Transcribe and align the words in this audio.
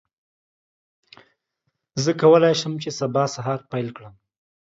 زه 2.03 2.11
کولی 2.21 2.53
شم 2.59 2.73
چې 2.83 2.89
سبا 2.99 3.23
سهار 3.35 3.59
پیل 3.71 3.87
کړم. 3.97 4.13